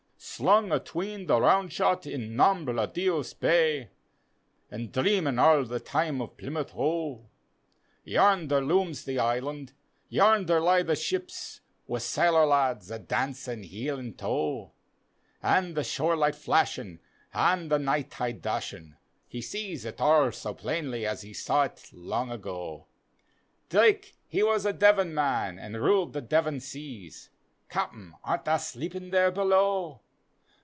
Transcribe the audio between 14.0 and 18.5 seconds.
toe. An' the shore li^t flashin' an' the night tidc